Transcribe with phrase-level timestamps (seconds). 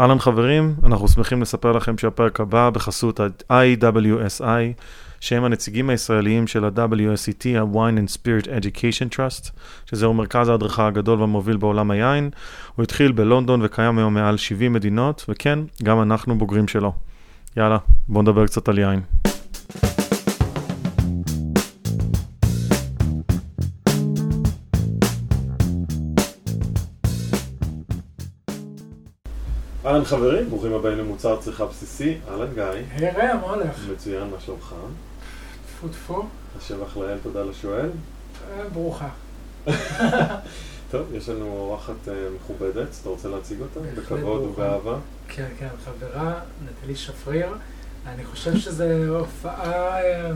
[0.00, 4.82] אהלן חברים, אנחנו שמחים לספר לכם שהפרק הבא בחסות ה-IWSI,
[5.20, 9.50] שהם הנציגים הישראליים של ה-WSET, ה-Wine and Spirit Education Trust,
[9.86, 12.30] שזהו מרכז ההדרכה הגדול והמוביל בעולם היין.
[12.76, 16.92] הוא התחיל בלונדון וקיים היום מעל 70 מדינות, וכן, גם אנחנו בוגרים שלו.
[17.56, 17.78] יאללה,
[18.08, 19.00] בואו נדבר קצת על יין.
[29.88, 32.64] אהלן חברים, ברוכים הבאים למוצר צריכה בסיסי, אהלן גיא.
[32.96, 33.88] היי מה הולך?
[33.92, 34.74] מצוין, מה שלומך?
[35.66, 36.26] טפו טפו.
[36.58, 37.90] השבח לאל, תודה לשואל.
[38.50, 39.08] אה, ברוכה.
[40.90, 43.80] טוב, יש לנו אורחת אה, מכובדת, אתה רוצה להציג אותה?
[43.80, 44.40] בכבוד.
[44.42, 44.96] ובאהבה.
[45.28, 47.48] כן, כן, חברה, נטלי שפריר.
[48.06, 48.84] אני חושב שזו
[49.18, 50.30] הופעה אה,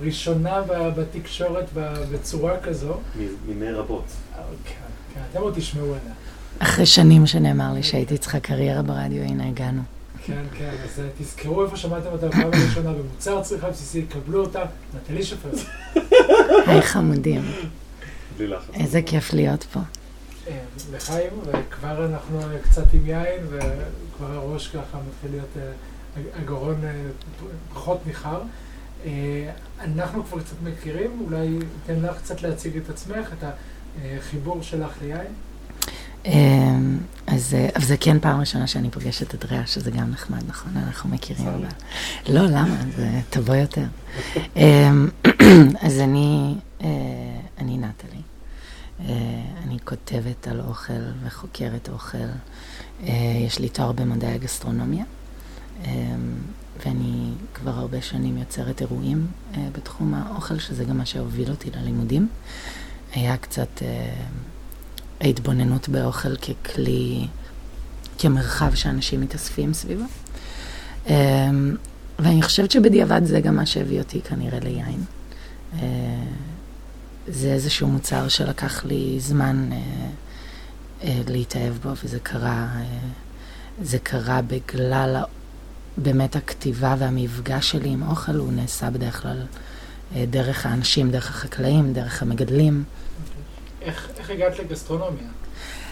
[0.00, 0.62] ראשונה
[0.96, 1.66] בתקשורת
[2.12, 2.94] בצורה כזו.
[3.46, 4.04] מיני רבות.
[4.64, 4.72] כן,
[5.14, 6.14] כן, אתם עוד תשמעו עליה.
[6.62, 9.82] אחרי שנים שנאמר לי שהייתי צריכה קריירה ברדיו, הנה הגענו.
[10.24, 14.62] כן, כן, אז אה, תזכרו איפה שמעתם אותה בפעם הראשונה במוצר צריכה בסיסי, קבלו אותה,
[14.94, 15.54] נטלי שפריר.
[16.66, 17.42] היי חמודים,
[18.36, 18.74] בלי לחץ.
[18.74, 19.80] איזה כיף להיות פה.
[20.48, 20.58] אה,
[20.92, 25.76] לחיים, וכבר אנחנו אה, קצת עם יין, וכבר הראש ככה מתחיל להיות,
[26.36, 26.80] הגרון
[27.74, 28.42] פחות ניחר.
[29.80, 33.44] אנחנו כבר קצת מכירים, אולי ניתן לך קצת להציג את עצמך, את
[34.04, 35.32] החיבור שלך ליין.
[36.24, 40.42] אמ, אז אה, אבל זה כן פעם ראשונה שאני פוגשת את ריאה, שזה גם נחמד,
[40.48, 40.72] נכון?
[40.76, 41.48] אנחנו מכירים.
[41.48, 41.66] אבל-
[42.28, 42.76] לא, למה?
[42.96, 43.84] זה תבוא יותר.
[44.56, 45.08] אמ,
[45.86, 46.88] אז אני, אה,
[47.58, 48.20] אני נטלי.
[49.00, 49.14] אה,
[49.64, 50.92] אני כותבת על אוכל
[51.24, 52.18] וחוקרת אוכל.
[53.02, 53.12] אה,
[53.46, 55.04] יש לי תואר במדעי הגסטרונומיה,
[55.84, 55.90] אמ,
[56.86, 62.28] ואני כבר הרבה שנים יוצרת אירועים אה, בתחום האוכל, שזה גם מה שהוביל אותי ללימודים.
[63.14, 64.14] היה קצת אה,
[65.22, 67.26] ההתבוננות באוכל ככלי,
[68.18, 70.04] כמרחב שאנשים מתאספים סביבו.
[71.06, 71.50] אה,
[72.18, 75.04] ואני חושבת שבדיעבד זה גם מה שהביא אותי כנראה ליין.
[75.74, 75.78] אה,
[77.28, 79.78] זה איזשהו מוצר שלקח לי זמן אה,
[81.02, 82.68] אה, להתאהב בו, וזה קרה,
[83.82, 85.22] זה קרה בגלל
[85.96, 89.42] באמת הכתיבה והמפגש שלי עם אוכל, הוא נעשה בדרך כלל
[90.30, 92.84] דרך האנשים, דרך החקלאים, דרך המגדלים.
[93.84, 95.28] איך, איך הגעת לגסטרונומיה?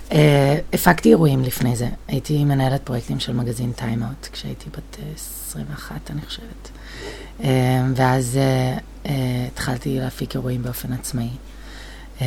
[0.08, 0.12] Uh,
[0.72, 1.88] הפקתי אירועים לפני זה.
[2.08, 5.16] הייתי מנהלת פרויקטים של מגזין טיים-אאוט כשהייתי בת uh,
[5.48, 6.70] 21, אני חושבת.
[7.40, 7.44] Uh,
[7.94, 9.10] ואז uh, uh,
[9.52, 11.28] התחלתי להפיק אירועים באופן עצמאי.
[12.18, 12.22] Um,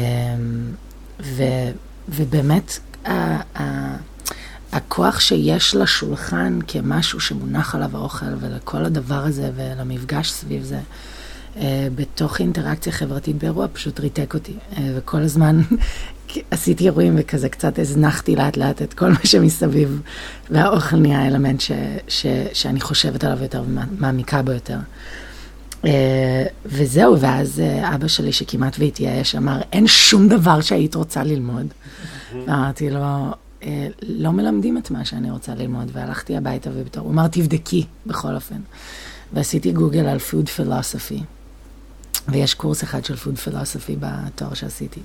[1.20, 1.44] ו,
[2.10, 3.12] ובאמת, ה,
[3.60, 3.96] ה,
[4.72, 11.13] הכוח שיש לשולחן כמשהו שמונח עליו האוכל, ולכל הדבר הזה ולמפגש סביב זה, uh,
[11.96, 14.54] בתוך אינטראקציה חברתית באירוע פשוט ריתק אותי.
[14.74, 15.62] Uh, וכל הזמן
[16.52, 20.02] עשיתי אירועים וכזה קצת הזנחתי לאט לאט את כל מה שמסביב,
[20.50, 21.72] והאוכל נהיה האלמנט ש,
[22.08, 24.78] ש, שאני חושבת עליו יותר ומעמיקה בו יותר.
[25.82, 25.86] Uh,
[26.66, 27.62] וזהו, ואז
[27.96, 31.68] אבא שלי שכמעט והתייאש אמר, אין שום דבר שהיית רוצה ללמוד.
[32.48, 33.06] אמרתי לו,
[33.64, 38.36] "אה, לא מלמדים את מה שאני רוצה ללמוד, והלכתי הביתה ובתור, הוא אמר, תבדקי, בכל
[38.36, 38.60] אופן.
[39.34, 41.24] ועשיתי גוגל על food philosophy,
[42.28, 45.02] ויש קורס אחד של food philosophy בתואר שעשיתי.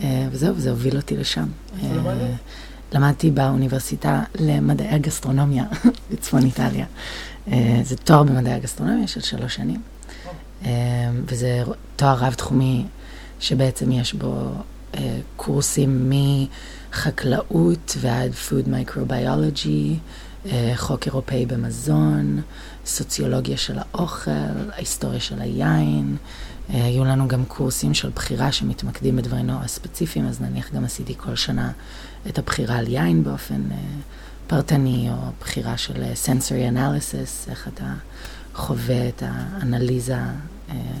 [0.00, 1.46] אה, וזהו, וזה הוביל אותי לשם.
[1.82, 2.30] אה, למדת?
[2.92, 5.64] למדתי באוניברסיטה למדעי הגסטרונומיה
[6.10, 6.86] בצפון איטליה.
[7.52, 9.80] אה, זה תואר במדעי הגסטרונומיה של שלוש שנים.
[10.64, 10.70] אה,
[11.26, 11.62] וזה
[11.96, 12.84] תואר רב-תחומי
[13.40, 14.50] שבעצם יש בו
[15.36, 16.12] קורסים
[16.90, 19.98] מחקלאות ועד food microbiology,
[20.76, 22.40] חוק אירופאי במזון,
[22.90, 24.30] סוציולוגיה של האוכל,
[24.72, 26.16] ההיסטוריה של היין.
[26.70, 31.14] אה, היו לנו גם קורסים של בחירה שמתמקדים בדברים נורא ספציפיים, אז נניח גם עשיתי
[31.16, 31.72] כל שנה
[32.28, 33.76] את הבחירה על יין באופן אה,
[34.46, 37.94] פרטני, או בחירה של אה, sensory analysis, איך אתה
[38.54, 40.16] חווה את האנליזה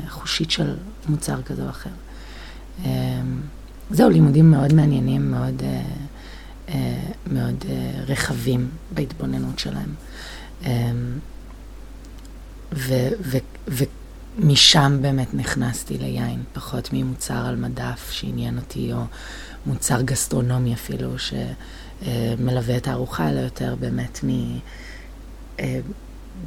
[0.06, 0.76] החושית של
[1.08, 1.90] מוצר כזה או אחר.
[2.84, 2.90] אה,
[3.90, 5.62] זהו, לימודים מאוד מעניינים, מאוד,
[7.26, 7.64] מאוד
[8.06, 9.94] רחבים בהתבוננות שלהם.
[12.72, 13.38] ו, ו,
[14.38, 19.02] ומשם באמת נכנסתי ליין, פחות ממוצר על מדף שעניין אותי, או
[19.66, 24.58] מוצר גסטרונומי אפילו, שמלווה את הארוחה, אלא יותר באמת מ...
[25.60, 25.80] אה,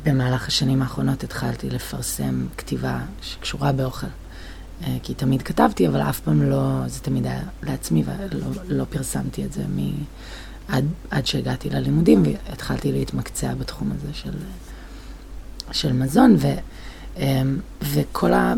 [0.03, 4.07] במהלך השנים האחרונות התחלתי לפרסם כתיבה שקשורה באוכל.
[4.83, 9.45] אה, כי תמיד כתבתי, אבל אף פעם לא, זה תמיד היה לעצמי, ולא לא פרסמתי
[9.45, 9.91] את זה מ...
[10.67, 14.31] עד, עד שהגעתי ללימודים, והתחלתי להתמקצע בתחום הזה של,
[15.71, 16.47] של מזון, ו,
[17.17, 18.53] אמ, וכל ה...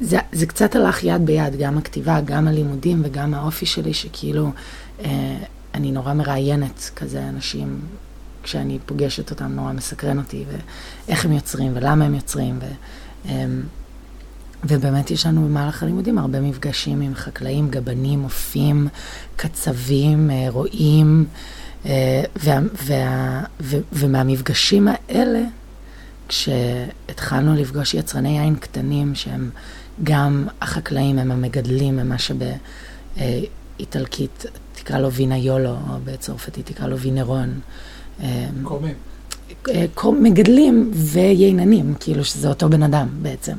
[0.00, 4.50] זה, זה קצת הלך יד ביד, גם הכתיבה, גם הלימודים וגם האופי שלי, שכאילו
[5.04, 5.36] אה,
[5.74, 7.80] אני נורא מראיינת כזה אנשים,
[8.42, 10.44] כשאני פוגשת אותם, נורא מסקרן אותי,
[11.08, 12.58] ואיך הם יוצרים ולמה הם יוצרים.
[12.62, 12.66] ו,
[13.28, 13.62] אמ,
[14.64, 18.88] ובאמת יש לנו במהלך הלימודים הרבה מפגשים עם חקלאים, גבנים, אופים,
[19.36, 21.24] קצבים, אה, רועים,
[21.86, 25.42] אה, וה, וה, ו, ומהמפגשים האלה,
[26.32, 29.50] כשהתחלנו לפגוש יצרני יין קטנים, שהם
[30.02, 32.16] גם החקלאים, הם המגדלים, הם מה
[33.18, 34.44] שבאיטלקית
[34.74, 37.60] תקרא לו וינה יולו, או בצרפתית תקרא לו וינרון.
[38.62, 38.94] קורמים.
[39.68, 39.86] אה,
[40.20, 43.56] מגדלים וייננים, כאילו שזה אותו בן אדם בעצם,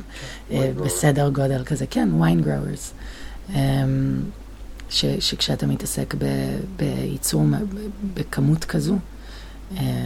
[0.51, 2.93] אה, בסדר גודל כזה, כן, wine growers.
[3.55, 4.21] אמ,
[4.89, 6.25] ש, שכשאתה מתעסק ב,
[6.75, 7.43] בייצור
[8.13, 8.95] בכמות כזו,
[9.77, 10.05] אה,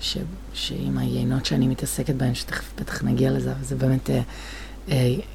[0.00, 0.18] ש,
[0.52, 4.10] שעם היינות שאני מתעסקת בהן, שתכף בטח נגיע לזה, זה באמת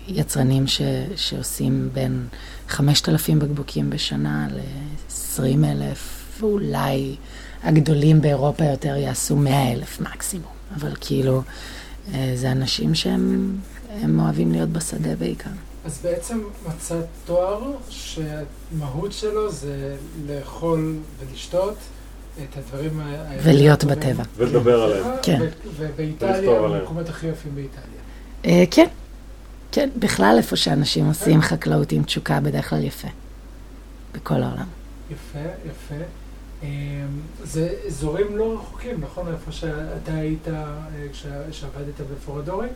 [0.07, 0.81] יצרנים ש,
[1.15, 2.27] שעושים בין
[2.67, 5.97] 5,000 בקבוקים בשנה ל-20,000,
[6.39, 7.15] ואולי
[7.63, 11.41] הגדולים באירופה יותר יעשו 100 אלף מקסימום, אבל כאילו,
[12.13, 15.49] אה, זה אנשים שהם אוהבים להיות בשדה בעיקר.
[15.85, 19.95] אז בעצם מצאת תואר שהמהות שלו זה
[20.27, 21.75] לאכול ולשתות
[22.37, 23.01] את הדברים.
[23.43, 24.23] ולהיות בטבע.
[24.37, 25.05] ולדבר עליהם.
[25.21, 25.41] כן.
[25.77, 27.83] ובאיטליה, במקומות הכי יפים באיטליה.
[28.45, 28.87] אה, כן,
[29.71, 33.07] כן, בכלל איפה שאנשים עושים חקלאות עם תשוקה בדרך כלל יפה.
[34.13, 34.65] בכל העולם.
[35.11, 36.03] יפה, יפה.
[36.63, 36.67] אמ,
[37.43, 39.27] זה אזורים לא רחוקים, נכון?
[39.33, 40.75] איפה שאתה היית אה,
[41.51, 42.67] כשעבדת בפורדורי?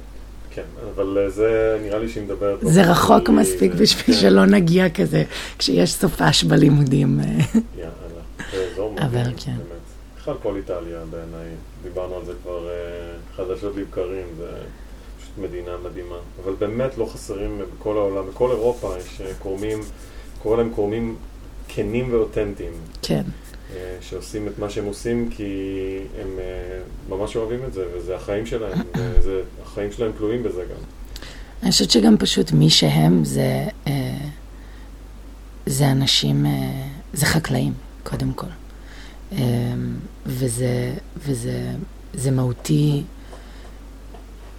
[0.51, 0.63] כן,
[0.95, 2.59] אבל אה, זה נראה לי שהיא מדברת...
[2.61, 4.21] זה רחוק מספיק בשביל כן.
[4.21, 5.23] שלא נגיע כזה,
[5.57, 7.19] כשיש סופש בלימודים.
[8.97, 9.55] אבל כן.
[10.17, 11.47] בכלל כל איטליה בעיניי,
[11.83, 12.73] דיברנו על זה כבר אה,
[13.35, 14.51] חדשות לבקרים, זה
[15.19, 16.17] פשוט מדינה מדהימה.
[16.43, 19.79] אבל באמת לא חסרים בכל העולם, בכל אירופה יש קורמים,
[20.41, 21.15] קורא להם קורמים
[21.67, 22.73] כנים ואותנטיים.
[23.01, 23.23] כן.
[23.75, 25.43] אה, שעושים את מה שהם עושים כי
[26.21, 26.79] הם אה,
[27.09, 28.77] ממש אוהבים את זה, וזה החיים שלהם,
[29.17, 30.83] וזה, החיים שלהם תלויים בזה גם.
[31.63, 34.17] אני חושבת שגם פשוט מי שהם זה, אה,
[35.65, 36.45] זה אנשים,
[37.13, 37.73] זה חקלאים,
[38.09, 38.47] קודם כל.
[40.25, 41.75] וזה, וזה
[42.13, 43.03] זה מהותי,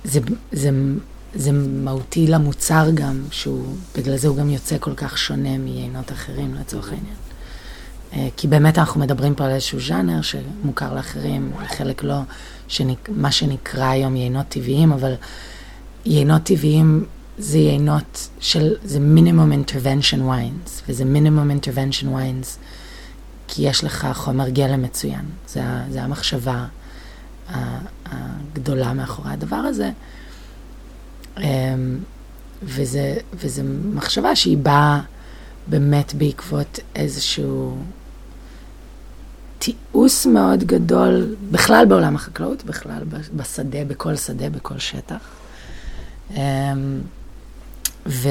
[0.05, 0.21] זה,
[0.53, 0.71] זה,
[1.35, 6.55] זה מהותי למוצר גם, שהוא, בגלל זה הוא גם יוצא כל כך שונה מיינות אחרים
[6.55, 7.17] לצורך העניין.
[8.13, 12.21] אה, כי באמת אנחנו מדברים פה על איזשהו ז'אנר שמוכר לאחרים, חלק לא,
[12.69, 15.15] שנק, מה שנקרא היום יינות טבעיים, אבל
[16.07, 17.05] יינות טבעיים
[17.39, 22.59] זה יינות של, זה minimum intervention wines, וזה minimum intervention wines
[23.49, 25.25] כי יש לך חומר גלם מצוין.
[25.49, 26.67] זה, זה המחשבה
[28.07, 29.91] הגדולה מאחורי הדבר הזה.
[31.39, 31.99] אמ,
[32.63, 33.63] וזה, וזה
[33.95, 35.01] מחשבה שהיא באה
[35.67, 37.79] באמת בעקבות איזשהו
[39.59, 43.03] תיעוש מאוד גדול, בכלל בעולם החקלאות, בכלל
[43.37, 45.31] בשדה, בכל שדה, בכל שטח.
[46.31, 47.01] אמ,
[48.07, 48.29] ו,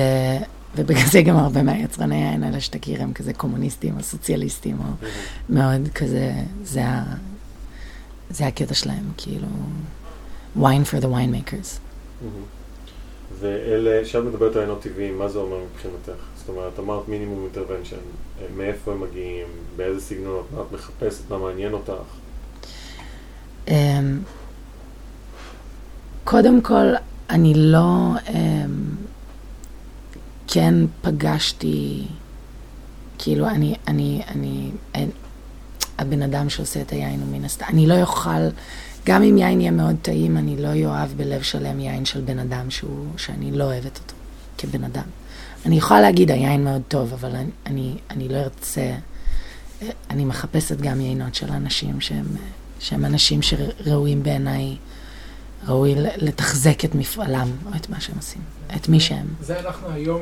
[0.78, 5.08] ובגלל זה גם הרבה מהיצרני העין האלה שתכיר הם כזה קומוניסטים או סוציאליסטים, או
[5.50, 6.32] מאוד כזה,
[6.64, 7.04] זה, ה,
[8.30, 9.48] זה הקטע שלהם, כאילו,
[10.58, 11.80] wine for the winemakers.
[13.40, 16.24] ואלה, כשאת מדברת על עינות טבעיים, מה זה אומר מבחינתך?
[16.38, 17.98] זאת אומרת, אמרת מינימום אינטרוונשן,
[18.58, 21.92] מאיפה הם מגיעים, באיזה סגנונות, מה את מחפשת, מה מעניין אותך?
[23.68, 24.20] אמ,
[26.24, 26.94] קודם כל,
[27.30, 28.12] אני לא...
[30.48, 32.04] כן פגשתי,
[33.18, 35.08] כאילו, אני, אני, אני, אני,
[35.98, 38.50] הבן אדם שעושה את היין הוא מן הסתם, אני לא אוכל,
[39.06, 42.72] גם אם יין יהיה מאוד טעים, אני לא אוהב בלב שלם יין של בן אדם
[42.72, 44.14] שהוא, שאני לא אוהבת אותו
[44.58, 45.04] כבן אדם.
[45.66, 48.96] אני יכולה להגיד, היין מאוד טוב, אבל אני, אני, אני לא ארצה,
[50.10, 52.26] אני מחפשת גם יינות של אנשים שהם,
[52.80, 54.76] שהם אנשים שראויים בעיניי,
[55.68, 58.42] ראוי לתחזק את מפעלם, או את מה שהם עושים,
[58.76, 59.28] את מי שהם.
[59.42, 60.22] זה אנחנו היום,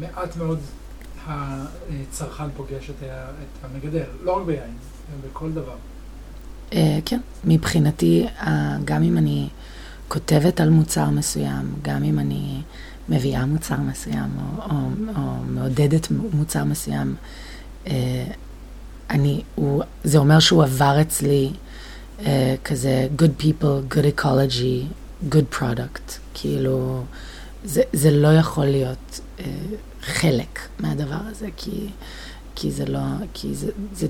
[0.00, 0.58] מעט מאוד
[1.28, 4.76] הצרכן פוגש את, את המגדל, לא רק ביין,
[5.30, 5.76] בכל דבר.
[6.70, 6.74] Uh,
[7.04, 8.46] כן, מבחינתי, uh,
[8.84, 9.48] גם אם אני
[10.08, 12.62] כותבת על מוצר מסוים, גם אם אני
[13.08, 14.76] מביאה מוצר מסוים, או, או,
[15.16, 17.14] או מעודדת מוצר מסוים,
[17.86, 18.24] אה,
[19.10, 21.52] אני, הוא, זה אומר שהוא עבר אצלי
[22.26, 24.84] אה, כזה good people, good ecology,
[25.30, 26.18] good product.
[26.34, 27.04] כאילו,
[27.64, 29.44] זה, זה לא יכול להיות אה,
[30.02, 31.88] חלק מהדבר הזה, כי,
[32.54, 33.00] כי זה לא,
[33.34, 34.06] כי זה, זה,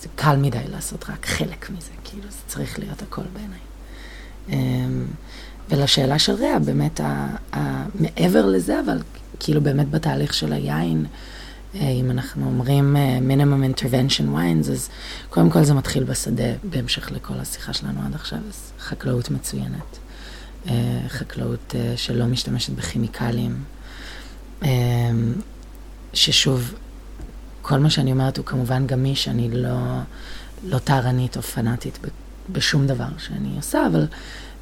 [0.00, 3.58] זה קל מדי לעשות רק חלק מזה, כאילו, זה צריך להיות הכל בעיניי.
[4.48, 5.04] אה,
[5.70, 7.26] ולשאלה של רע, באמת, ה,
[7.56, 8.98] ה, מעבר לזה, אבל
[9.40, 11.06] כאילו באמת בתהליך של היין,
[11.74, 12.96] אם אנחנו אומרים
[13.28, 14.88] minimum intervention wines, אז
[15.30, 19.98] קודם כל זה מתחיל בשדה, בהמשך לכל השיחה שלנו עד עכשיו, אז חקלאות מצוינת.
[21.08, 23.64] חקלאות שלא משתמשת בכימיקלים,
[26.14, 26.74] ששוב,
[27.62, 29.78] כל מה שאני אומרת הוא כמובן גמיש, אני לא,
[30.64, 31.98] לא טהרנית או פנאטית
[32.52, 34.06] בשום דבר שאני עושה, אבל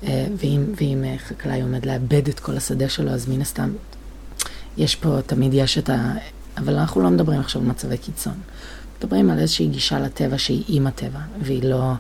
[0.03, 3.73] אה, ואם, ואם אה, חקלאי עומד לאבד את כל השדה שלו, אז מן הסתם
[4.77, 6.15] יש פה, תמיד יש את ה...
[6.61, 8.35] אבל אנחנו לא מדברים עכשיו על מצבי קיצון.
[8.99, 11.93] מדברים על איזושהי גישה לטבע שהיא עם הטבע, והיא לא,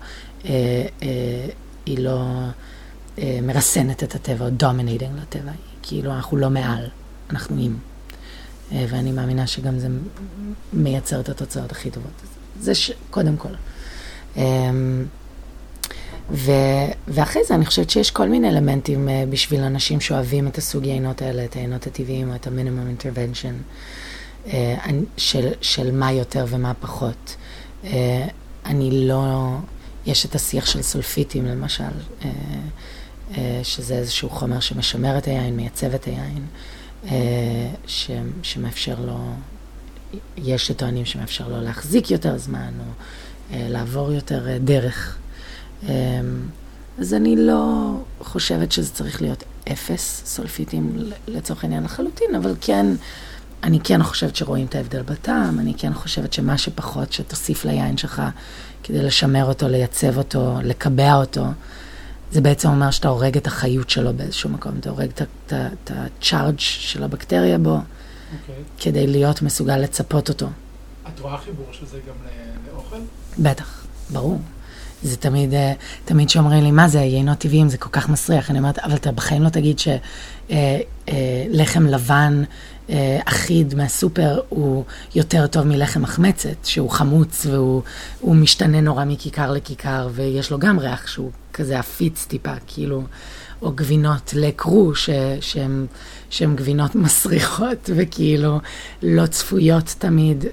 [0.45, 2.25] אה, אה, לא
[3.19, 5.52] אה, מרסנת את הטבע או dominating לטבע.
[5.83, 6.87] כאילו אנחנו לא מעל,
[7.31, 7.76] אנחנו עם.
[8.73, 9.88] אה, ואני מאמינה שגם זה
[10.73, 12.11] מייצר את התוצאות הכי טובות.
[12.61, 12.93] זה ש...
[13.11, 13.52] קודם כל.
[14.37, 14.71] אה,
[16.31, 16.52] ו,
[17.09, 21.23] ואחרי זה אני חושבת שיש כל מיני אלמנטים uh, בשביל אנשים שאוהבים את הסוג יינות
[21.23, 24.10] האלה, את היינות הטבעיים או את המינימום אינטרוונשן, uh,
[25.16, 27.37] של, של מה יותר ומה פחות.
[27.82, 27.87] Uh,
[28.66, 29.56] אני לא,
[30.06, 31.85] יש את השיח של סולפיטים למשל,
[32.20, 32.25] uh,
[33.62, 36.47] שזה איזשהו חומר שמשמר את היין, מייצב את היין,
[37.87, 38.11] ש,
[38.42, 39.18] שמאפשר לו,
[40.37, 42.85] יש שטוענים שמאפשר לו להחזיק יותר זמן או
[43.52, 45.18] לעבור יותר דרך.
[46.99, 50.92] אז אני לא חושבת שזה צריך להיות אפס סולפיטים
[51.28, 52.87] לצורך העניין לחלוטין, אבל כן,
[53.62, 58.23] אני כן חושבת שרואים את ההבדל בטעם, אני כן חושבת שמה שפחות שתוסיף ליין שלך
[58.83, 61.45] כדי לשמר אותו, לייצב אותו, לקבע אותו,
[62.33, 65.11] זה בעצם אומר שאתה הורג את החיות שלו באיזשהו מקום, אתה הורג
[65.47, 65.52] את
[65.90, 68.50] ה-charge של הבקטריה בו, okay.
[68.50, 68.64] אוקיי.
[68.79, 70.47] כדי להיות מסוגל לצפות אותו.
[71.14, 72.14] את רואה חיבור של זה גם
[72.73, 72.97] לאוכל?
[73.38, 74.40] בטח, ברור.
[75.02, 75.73] זה תמיד, אה,
[76.05, 78.50] תמיד שאומרים לי, מה זה, יינות טבעיים, זה כל כך מסריח.
[78.50, 80.00] אני אומרת, אבל אתה בחיים לא תגיד שלחם
[80.50, 82.43] אה, אה, לבן
[83.25, 90.50] אחיד מהסופר הוא יותר טוב מלחם מחמצת, שהוא חמוץ והוא משתנה נורא מכיכר לכיכר, ויש
[90.50, 93.02] לו גם ריח שהוא כזה עפיץ טיפה, כאילו,
[93.62, 94.92] או גבינות לקרו,
[96.30, 98.61] שהן גבינות מסריחות וכאילו
[99.02, 100.44] לא צפויות תמיד.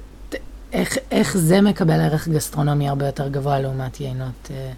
[0.74, 4.72] איך, איך זה מקבל ערך גסטרונומי הרבה יותר גבוה לעומת יינות, אה,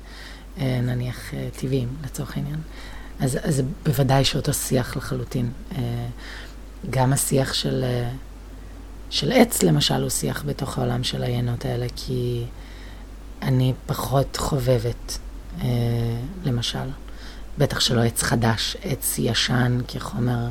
[0.59, 2.59] אה, נניח, אה, טבעיים, לצורך העניין.
[3.19, 5.49] אז, אז בוודאי שאותו שיח לחלוטין.
[5.71, 6.07] אה,
[6.89, 8.09] גם השיח של, אה,
[9.09, 12.45] של עץ, למשל, הוא שיח בתוך העולם של היינות האלה, כי
[13.41, 15.17] אני פחות חובבת,
[15.62, 15.67] אה,
[16.43, 16.89] למשל.
[17.57, 20.48] בטח שלא עץ חדש, עץ ישן כחומר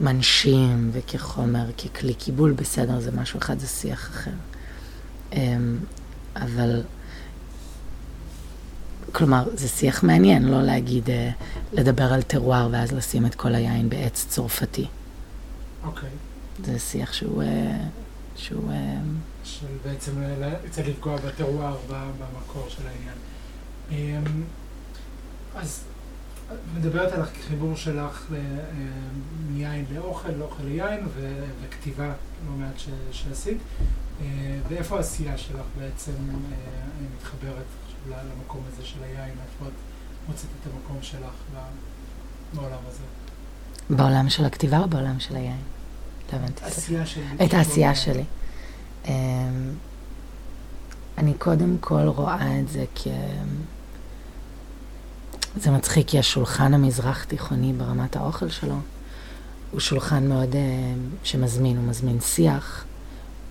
[0.00, 4.30] מנשים וכחומר, ככלי קיבול, בסדר, זה משהו אחד, זה שיח אחר.
[5.32, 5.78] אמ,
[6.36, 6.82] אבל,
[9.12, 11.30] כלומר, זה שיח מעניין, לא להגיד, אה,
[11.72, 14.86] לדבר על טרואר ואז לשים את כל היין בעץ צרפתי.
[15.86, 16.10] אוקיי.
[16.64, 17.42] זה שיח שהוא...
[17.42, 17.78] אה,
[18.36, 18.72] שהוא...
[18.72, 18.98] אה,
[19.44, 20.12] של בעצם
[20.70, 23.16] צריך לפגוע בטרואר במקור של העניין.
[23.90, 24.42] אמ,
[25.54, 25.84] אז
[26.76, 28.38] מדברת על החיבור שלך אה,
[29.50, 31.06] מיין לאוכל, לאוכל ליין,
[31.62, 32.12] וכתיבה
[32.46, 32.74] לא מעט
[33.12, 33.58] שעשית.
[34.20, 36.56] אה, ואיפה העשייה שלך בעצם אה,
[37.16, 37.64] מתחברת
[38.08, 39.34] למקום הזה של היין?
[39.64, 39.72] את
[40.28, 41.34] מוצאת את המקום שלך
[42.54, 43.02] בעולם הזה.
[43.90, 45.60] בעולם של הכתיבה או בעולם של היין?
[46.32, 46.64] לא הבנתי.
[47.06, 47.24] שלי.
[47.44, 48.24] את העשייה שלי.
[51.18, 53.06] אני קודם כל רואה את זה כ...
[55.56, 58.76] זה מצחיק, כי השולחן המזרח תיכוני ברמת האוכל שלו
[59.70, 60.56] הוא שולחן מאוד uh,
[61.24, 62.84] שמזמין, הוא מזמין שיח.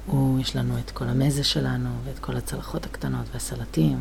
[0.05, 3.97] הוא, יש לנו את כל המזה שלנו, ואת כל הצלחות הקטנות והסלטים,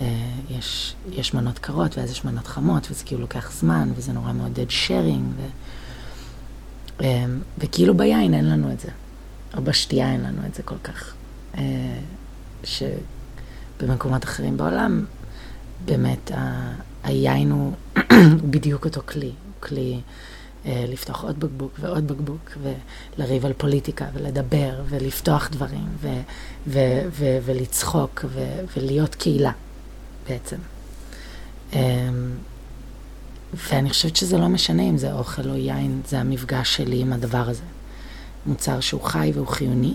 [0.00, 4.32] ויש אה, uh, מנות קרות, ואז יש מנות חמות, וזה כאילו לוקח זמן, וזה נורא
[4.32, 5.40] מעודד שיירינג, ו,
[7.58, 8.88] וכאילו ביין אין לנו את זה,
[9.56, 11.14] או בשתייה אין לנו את זה כל כך.
[11.54, 11.58] Uh,
[12.64, 15.04] שבמקומות אחרים בעולם,
[15.84, 16.30] באמת,
[17.04, 17.72] היין הוא
[18.50, 19.30] בדיוק אותו כלי,
[19.60, 20.00] כלי
[20.66, 22.50] אה, לפתוח עוד בקבוק ועוד בקבוק,
[23.18, 26.08] ולריב על פוליטיקה, ולדבר, ולפתוח דברים, ו,
[26.66, 26.78] ו,
[27.10, 29.52] ו, ולצחוק, ו, ולהיות קהילה
[30.28, 30.56] בעצם.
[33.54, 37.48] ואני חושבת שזה לא משנה אם זה אוכל או יין, זה המפגש שלי עם הדבר
[37.48, 37.62] הזה.
[38.46, 39.94] מוצר שהוא חי והוא חיוני,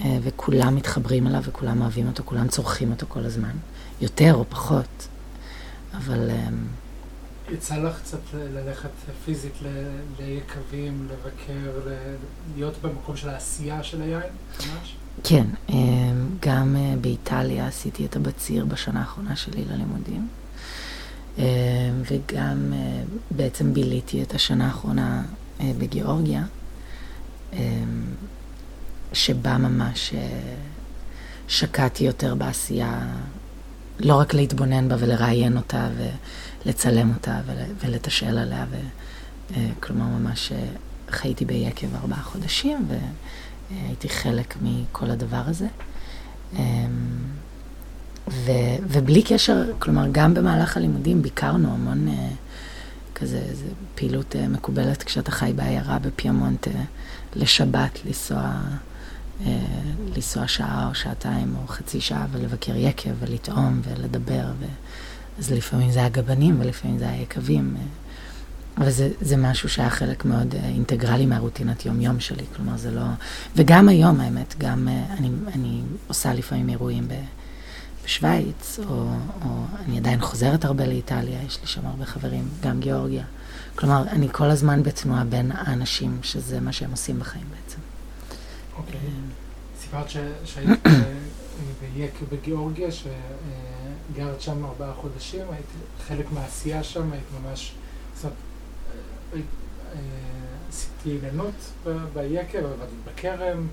[0.00, 3.56] אה, וכולם מתחברים אליו וכולם אוהבים אותו, כולם צורכים אותו כל הזמן,
[4.00, 5.08] יותר או פחות.
[5.94, 6.30] אבל...
[6.30, 6.66] אמ,
[7.52, 8.88] יצא לך קצת ללכת
[9.24, 9.52] פיזית
[10.18, 11.90] ליקבים, לבקר,
[12.56, 14.22] להיות במקום של העשייה של היין,
[14.60, 14.96] ממש?
[15.24, 20.28] כן, אמ, גם אה, באיטליה עשיתי את הבציר בשנה האחרונה שלי ללימודים,
[22.04, 25.22] וגם אה, בעצם ביליתי את השנה האחרונה
[25.60, 26.42] אה, בגיאורגיה.
[29.16, 30.54] שבה ממש אה,
[31.48, 33.00] שקעתי יותר בעשייה,
[34.00, 35.88] לא רק להתבונן בה ולראיין אותה
[36.64, 38.64] ולצלם אותה ול, ולתשאל עליה,
[39.56, 40.66] אה, כלומר ממש אה,
[41.10, 45.66] חייתי ביקב ארבעה חודשים והייתי חלק מכל הדבר הזה.
[48.28, 48.50] ו,
[48.88, 52.28] ובלי קשר, כלומר, גם במהלך הלימודים ביקרנו המון אה,
[53.14, 56.68] כזה, איזה פעילות אה, מקובלת כשאתה חי בעיירה בפיאמונט,
[57.36, 58.52] לשבת, לנסוע,
[59.46, 59.58] אה,
[60.16, 64.44] לנסוע שעה או שעתיים או חצי שעה ולבקר יקב ולטעום ולדבר.
[64.58, 64.64] ו...
[65.38, 67.76] אז לפעמים זה היה גבנים ולפעמים זה היה יקבים.
[67.78, 67.82] אה,
[68.78, 73.02] אבל זה, זה משהו שהיה חלק מאוד אינטגרלי מהרוטינת יום-יום שלי, כלומר זה לא...
[73.56, 77.08] וגם היום, האמת, גם אני, אני עושה לפעמים אירועים
[78.06, 79.08] בשוויץ, או,
[79.44, 83.24] או אני עדיין חוזרת הרבה לאיטליה, יש לי שם הרבה חברים, גם גיאורגיה.
[83.74, 87.78] כלומר, אני כל הזמן בתנועה בין האנשים, שזה מה שהם עושים בחיים בעצם.
[88.76, 89.00] אוקיי.
[89.80, 90.10] סיפרת
[90.44, 90.80] שהיית
[91.94, 95.66] ביקו בגיאורגיה, שגרת שם ארבעה חודשים, היית
[96.06, 97.72] חלק מהעשייה שם, היית ממש...
[100.68, 101.54] עשיתי אילנות
[102.14, 103.66] ביקב, עבדתי בכרם,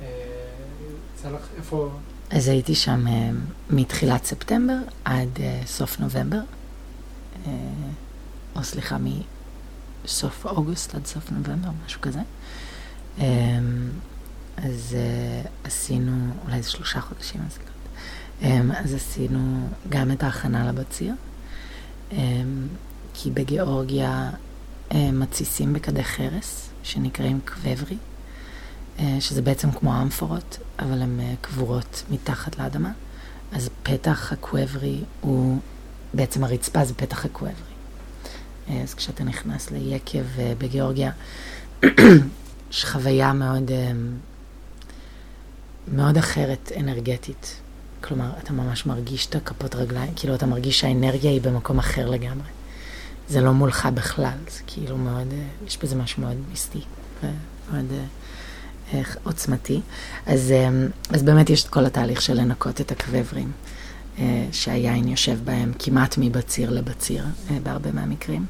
[0.00, 1.90] יצא לך איפה...
[2.30, 3.04] אז הייתי שם
[3.70, 5.28] מתחילת ספטמבר עד
[5.66, 6.40] סוף נובמבר,
[8.56, 8.96] או סליחה,
[10.04, 12.20] מסוף אוגוסט עד סוף נובמבר, משהו כזה.
[14.56, 14.96] אז
[15.64, 21.14] עשינו, אולי זה שלושה חודשים, אז לא אז עשינו גם את ההכנה לבציר,
[23.14, 24.30] כי בגיאורגיה
[24.94, 27.96] מתסיסים בכדי חרס, שנקראים קווברי,
[29.20, 32.92] שזה בעצם כמו אמפורות, אבל הן קבורות מתחת לאדמה.
[33.52, 35.58] אז פתח הקווברי הוא,
[36.14, 37.52] בעצם הרצפה זה פתח הקווברי.
[38.82, 40.24] אז כשאתה נכנס ליקב
[40.58, 41.10] בגיאורגיה,
[42.70, 43.70] יש חוויה מאוד,
[45.92, 47.60] מאוד אחרת אנרגטית.
[48.00, 52.48] כלומר, אתה ממש מרגיש את הכפות רגליים, כאילו אתה מרגיש שהאנרגיה היא במקום אחר לגמרי.
[53.28, 55.28] זה לא מולך בכלל, זה כאילו מאוד,
[55.66, 56.80] יש בזה משהו מאוד מיסטי
[57.22, 57.92] ומאוד
[59.22, 59.80] עוצמתי.
[60.26, 60.54] אז,
[61.10, 63.52] אז באמת יש את כל התהליך של לנקות את הקוברים,
[64.52, 67.24] שהיין יושב בהם כמעט מבציר לבציר,
[67.62, 68.46] בהרבה מהמקרים.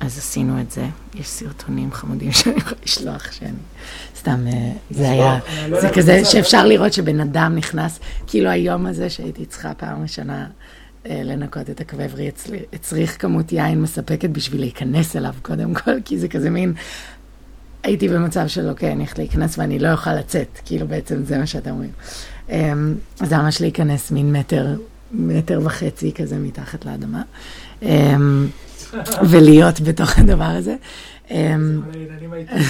[0.00, 3.56] אז עשינו את זה, יש סרטונים חמודים שאני יכולה לשלוח, שאני
[4.18, 4.44] סתם,
[4.90, 5.38] זה היה,
[5.80, 10.46] זה כזה שאפשר לראות שבן אדם נכנס, כאילו היום הזה שהייתי צריכה פעם ראשונה
[11.10, 12.30] לנקות את הקווברי,
[12.72, 16.74] הצריך כמות יין מספקת בשביל להיכנס אליו קודם כל, כי זה כזה מין,
[17.82, 21.46] הייתי במצב של אוקיי, אני הולכת להיכנס ואני לא אוכל לצאת, כאילו בעצם זה מה
[21.46, 21.90] שאתם אומרים.
[23.20, 24.66] אז זה ממש להיכנס מין מטר,
[25.12, 27.22] מטר וחצי כזה מתחת לאדמה,
[29.30, 30.76] ולהיות בתוך הדבר הזה.
[31.30, 32.62] העניינים האיטיים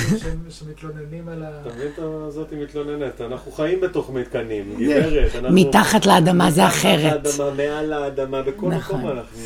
[0.48, 1.62] שמתלוננים על ה...
[1.62, 1.92] תמיד
[2.28, 5.30] הזאת מתלוננת, אנחנו חיים בתוך מתקנים, גברת.
[5.50, 7.20] מתחת לאדמה זה אחרת.
[7.20, 9.38] מתחת לאדמה, מעל האדמה, בכל מקום אנחנו...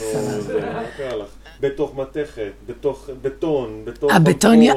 [1.61, 4.13] בתוך מתכת, בתוך בטון, בתוך...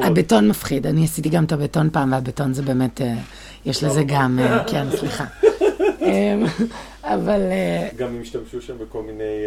[0.02, 3.00] הבטון מפחיד, אני עשיתי גם את הבטון פעם, והבטון זה באמת,
[3.66, 5.24] יש לזה גם, כן, סליחה.
[7.04, 7.40] אבל...
[7.96, 9.46] גם אם השתמשו שם בכל מיני...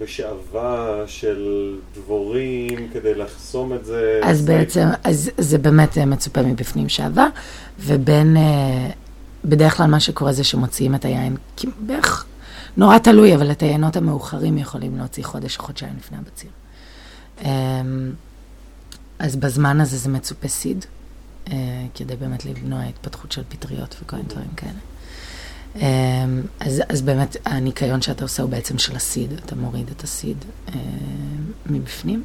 [0.00, 4.20] בשעווה של דבורים כדי לחסום את זה.
[4.24, 7.28] אז בעצם, אז זה באמת מצופה מבפנים שעווה,
[7.78, 8.36] ובין,
[9.44, 11.36] בדרך כלל מה שקורה זה שמוציאים את היין,
[11.80, 12.24] בערך,
[12.76, 16.50] נורא תלוי, אבל את היינות המאוחרים יכולים להוציא חודש או חודשיים לפני הבציר.
[19.18, 20.84] אז בזמן הזה זה מצופה סיד,
[21.94, 24.72] כדי באמת למנוע התפתחות של פטריות וכל מיני דברים כאלה.
[26.60, 30.44] אז, אז באמת הניקיון שאתה עושה הוא בעצם של הסיד, אתה מוריד את הסיד
[31.66, 32.24] מבפנים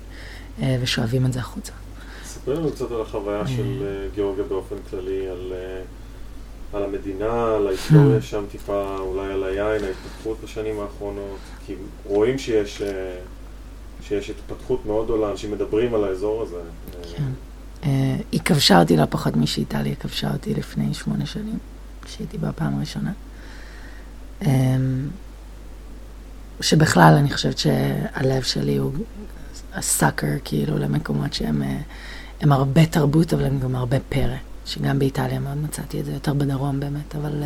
[0.81, 1.71] ושואבים את זה החוצה.
[2.25, 3.83] ספר לנו קצת על החוויה של
[4.15, 5.53] גיאורגיה באופן כללי, על,
[6.73, 12.81] על המדינה, על ההיסטוריה שם טיפה, אולי על היין, ההתפתחות בשנים האחרונות, כי רואים שיש,
[14.01, 16.61] שיש התפתחות מאוד גדולה, אנשים מדברים על האזור הזה.
[17.17, 17.31] כן.
[18.31, 21.59] היא כבשה אותי לא פחות משאיטליה כבשה אותי לפני שמונה שנים,
[22.01, 23.11] כשהייתי בה פעם ראשונה.
[26.61, 28.91] שבכלל אני חושבת שהלב שלי הוא
[29.73, 31.63] הסאקר, כאילו, למקומות שהם
[32.41, 34.35] הם הרבה תרבות, אבל הם גם הרבה פרא.
[34.65, 37.43] שגם באיטליה מאוד מצאתי את זה, יותר בדרום באמת, אבל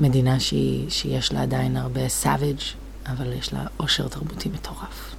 [0.00, 2.58] מדינה שהיא, שיש לה עדיין הרבה savage,
[3.06, 5.14] אבל יש לה עושר תרבותי מטורף.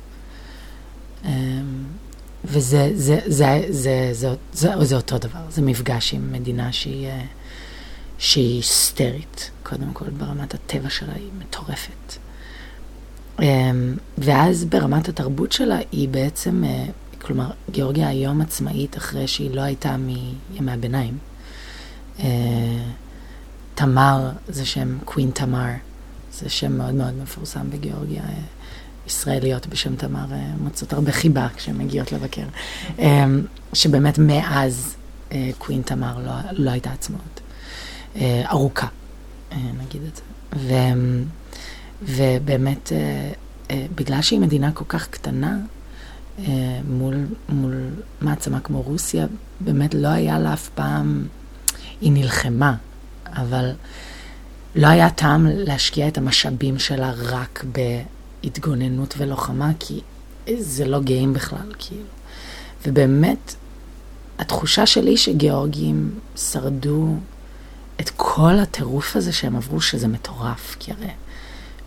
[2.45, 7.09] וזה זה, זה, זה, זה, זה, זה אותו דבר, זה מפגש עם מדינה שהיא...
[8.19, 12.17] שהיא היסטרית, קודם כל ברמת הטבע שלה היא מטורפת.
[14.17, 16.63] ואז ברמת התרבות שלה היא בעצם,
[17.21, 21.17] כלומר, גיאורגיה היום עצמאית אחרי שהיא לא הייתה מימי הביניים.
[23.75, 25.69] תמר זה שם קווין תמר,
[26.33, 28.23] זה שם מאוד מאוד מפורסם בגיאורגיה.
[29.07, 30.25] ישראליות בשם תמר
[30.59, 32.45] מוצאות הרבה חיבה כשהן מגיעות לבקר.
[33.73, 34.95] שבאמת מאז
[35.57, 37.39] קווין תמר לא, לא הייתה עצמאות.
[38.21, 38.87] ארוכה,
[39.51, 40.21] נגיד את זה.
[40.55, 40.73] ו,
[42.01, 42.91] ובאמת,
[43.95, 45.57] בגלל שהיא מדינה כל כך קטנה,
[46.87, 47.15] מול,
[47.49, 47.89] מול
[48.21, 49.27] מעצמה כמו רוסיה,
[49.59, 51.27] באמת לא היה לה אף פעם,
[52.01, 52.75] היא נלחמה,
[53.25, 53.71] אבל
[54.75, 57.65] לא היה טעם להשקיע את המשאבים שלה רק
[58.43, 60.01] בהתגוננות ולוחמה, כי
[60.57, 62.03] זה לא גאים בכלל, כאילו.
[62.85, 63.55] ובאמת,
[64.39, 67.15] התחושה שלי שגיאורגים שרדו
[67.99, 71.11] את כל הטירוף הזה שהם עברו, שזה מטורף, כי הרי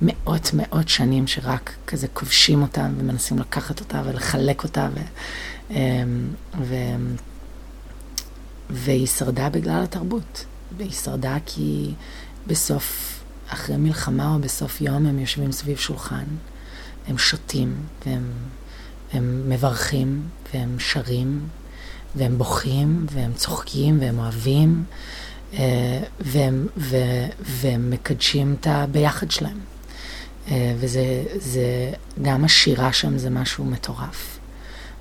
[0.03, 5.01] מאות מאות שנים שרק כזה כובשים אותה ומנסים לקחת אותה ולחלק אותה, ו,
[5.71, 6.29] אמ,
[6.61, 6.75] ו,
[8.71, 10.45] והיא שרדה בגלל התרבות.
[10.77, 11.95] והיא שרדה כי
[12.47, 16.25] בסוף, אחרי מלחמה או בסוף יום, הם יושבים סביב שולחן,
[17.09, 17.75] הם שותים,
[18.07, 18.33] והם
[19.13, 20.23] הם מברכים,
[20.55, 21.49] והם שרים,
[22.17, 24.85] והם בוכים, והם צוחקים, והם אוהבים,
[26.21, 26.97] והם, ו,
[27.41, 29.59] והם מקדשים את הביחד שלהם.
[30.51, 34.39] אה, וזה, זה, גם השירה שם זה משהו מטורף.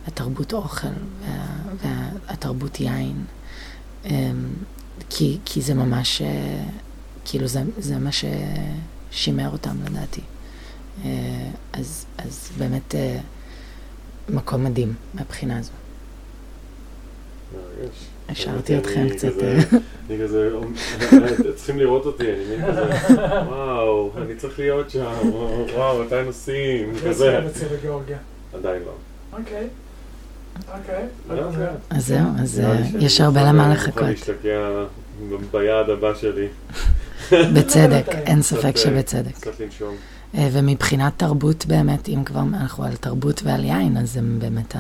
[0.08, 0.88] התרבות אוכל
[1.84, 3.26] וה, והתרבות יין.
[4.06, 4.54] אמ,
[5.10, 6.64] כי, כי זה ממש, אה,
[7.26, 10.22] כאילו זה, זה מה ששימר אותם לדעתי.
[11.06, 11.10] אה,
[11.74, 12.96] אז, אז באמת
[14.30, 15.72] מקום מדהים מהבחינה הזו.
[18.32, 19.34] השארתי אתכם קצת.
[20.10, 20.50] אני כזה,
[21.56, 22.82] צריכים לראות אותי, אני כזה,
[23.48, 25.12] וואו, אני צריך להיות שם,
[25.74, 27.40] וואו, מתי נוסעים, כזה.
[28.54, 28.94] עדיין לא.
[29.40, 29.68] אוקיי.
[30.74, 31.06] אוקיי.
[31.90, 32.62] אז זהו, אז
[33.00, 34.04] יש הרבה למה לחכות.
[34.04, 34.84] אני להשתקע
[35.52, 36.48] ביעד הבא שלי.
[37.32, 39.34] בצדק, אין ספק שבצדק.
[39.34, 39.96] קצת לנשום.
[40.34, 44.76] ומבחינת תרבות באמת, אם כבר אנחנו על תרבות ועל יין, אז הם באמת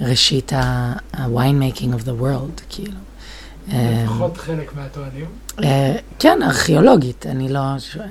[0.00, 2.98] ראשית ה-wine making of the world, כאילו.
[3.68, 5.26] לפחות חלק מהטוענים.
[6.18, 7.60] כן, ארכיאולוגית, אני לא,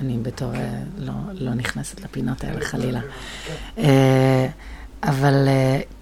[0.02, 0.52] אני בתור,
[0.98, 3.00] לא, לא נכנסת לפינות האלה חלילה.
[5.04, 5.48] אבל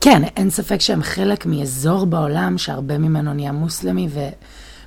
[0.01, 4.07] כן, אין ספק שהם חלק מאזור בעולם שהרבה ממנו נהיה מוסלמי,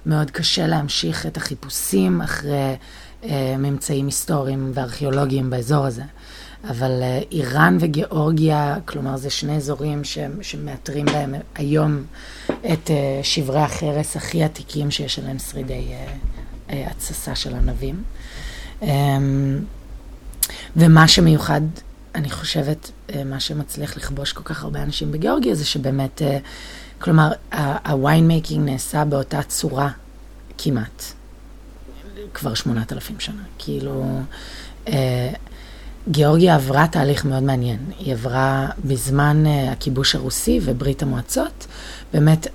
[0.06, 2.76] ומאוד קשה להמשיך את החיפושים אחרי
[3.58, 6.02] ממצאים היסטוריים וארכיאולוגיים באזור הזה.
[6.70, 10.02] אבל איראן וגיאורגיה, כלומר, זה שני אזורים
[10.42, 12.04] שמאתרים בהם היום
[12.72, 12.90] את
[13.22, 15.92] שברי החרס הכי עתיקים שיש עליהם שרידי
[16.68, 18.02] התססה של ענבים.
[20.76, 21.60] ומה שמיוחד,
[22.14, 22.90] אני חושבת,
[23.24, 26.22] מה שמצליח לכבוש כל כך הרבה אנשים בגיאורגיה, זה שבאמת,
[26.98, 27.32] כלומר,
[27.86, 29.90] ה wine making נעשה באותה צורה
[30.58, 31.02] כמעט,
[32.34, 33.42] כבר שמונת אלפים שנה.
[33.58, 34.20] כאילו,
[36.08, 37.78] גיאורגיה עברה תהליך מאוד מעניין.
[37.98, 41.66] היא עברה בזמן uh, הכיבוש הרוסי וברית המועצות,
[42.12, 42.46] באמת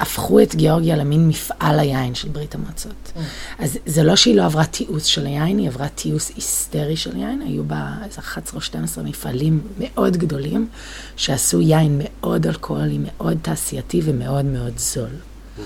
[0.00, 3.12] הפכו את גיאורגיה למין מפעל היין של ברית המועצות.
[3.14, 3.18] Mm.
[3.58, 7.42] אז זה לא שהיא לא עברה תיעוש של היין, היא עברה תיעוש היסטרי של יין.
[7.42, 10.68] היו בה איזה 11 או 12 מפעלים מאוד גדולים,
[11.16, 15.08] שעשו יין מאוד אלכוהולי, מאוד תעשייתי ומאוד מאוד זול.
[15.08, 15.60] Mm.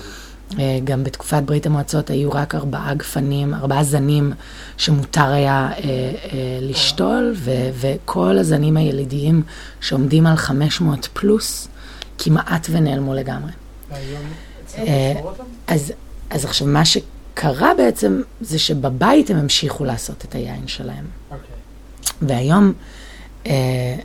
[0.59, 4.33] אה, גם בתקופת ברית המועצות היו רק ארבעה גפנים, ארבעה זנים
[4.77, 6.13] שמותר היה אה, אה,
[6.61, 9.43] לשתול, ו- וכל הזנים הילידיים
[9.81, 11.67] שעומדים על 500 פלוס,
[12.17, 13.51] כמעט ונעלמו לגמרי.
[14.77, 15.13] אה,
[15.67, 15.93] אז,
[16.29, 21.05] אז עכשיו, מה שקרה בעצם, זה שבבית הם המשיכו לעשות את היין שלהם.
[21.05, 21.33] Okay.
[21.33, 21.55] אוקיי.
[22.21, 22.73] והיום,
[23.47, 23.95] אה,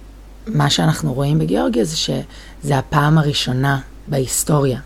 [0.47, 4.81] מה שאנחנו רואים בגיאורגיה זה שזה הפעם הראשונה בהיסטוריה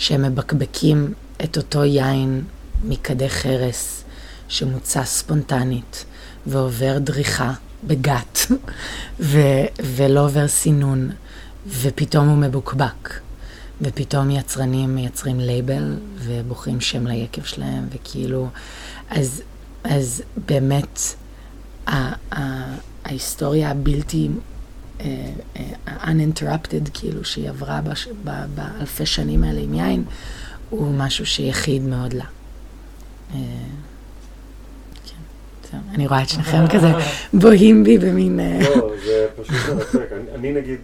[0.00, 2.44] שהם מבקבקים את אותו יין
[2.84, 4.04] מכדי חרס
[4.48, 6.04] שמוצע ספונטנית
[6.46, 7.52] ועובר דריכה
[7.84, 8.38] בגת
[9.20, 11.10] ו- ולא עובר סינון
[11.66, 13.20] ופתאום הוא מבוקבק.
[13.82, 18.48] ופתאום יצרנים מייצרים לייבל ובוחרים שם ליקב שלהם וכאילו
[19.10, 19.42] אז,
[19.84, 21.00] אז באמת
[23.04, 24.28] ההיסטוריה הבלתי
[25.00, 30.04] uh, uninterrupted, כאילו, שהיא עברה בש, ב, באלפי שנים האלה עם יין,
[30.70, 32.24] הוא משהו שיחיד מאוד לה.
[33.32, 33.34] Uh,
[35.94, 36.88] אני רואה את שניכם כזה
[37.32, 38.40] בוהים בי במין...
[38.40, 40.08] לא, זה פשוט מרתק.
[40.34, 40.78] אני נגיד,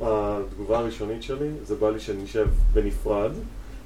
[0.00, 3.30] התגובה הראשונית שלי, זה בא לי שנשב בנפרד.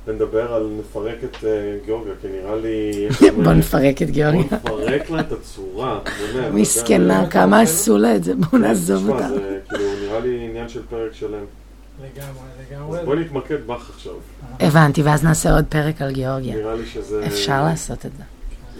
[0.08, 1.46] ונדבר על נפרק את uh,
[1.84, 3.08] גיאורגיה, כי נראה לי...
[3.44, 4.58] בוא נפרק את גיאורגיה.
[4.62, 6.00] בוא נפרק לה את הצורה,
[6.34, 6.52] באמת.
[6.54, 9.28] מסכנה, כמה עשו לה את זה, בואו נעזוב אותה.
[9.28, 11.30] זה כאילו נראה לי עניין של פרק שלם.
[11.30, 12.30] לגמרי,
[12.70, 12.98] לגמרי.
[12.98, 14.12] אז בואי נתמקד בך עכשיו.
[14.60, 16.56] הבנתי, ואז נעשה עוד פרק על גיאורגיה.
[16.56, 17.26] נראה לי שזה...
[17.26, 18.22] אפשר לעשות את זה.